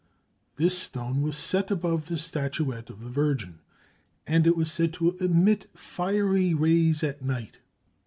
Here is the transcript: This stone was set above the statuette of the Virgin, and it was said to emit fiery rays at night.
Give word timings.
This 0.55 0.75
stone 0.75 1.21
was 1.21 1.37
set 1.37 1.69
above 1.69 2.07
the 2.07 2.17
statuette 2.17 2.89
of 2.89 3.01
the 3.01 3.09
Virgin, 3.11 3.59
and 4.25 4.47
it 4.47 4.57
was 4.57 4.71
said 4.71 4.93
to 4.93 5.15
emit 5.19 5.69
fiery 5.75 6.55
rays 6.55 7.03
at 7.03 7.21
night. 7.21 7.59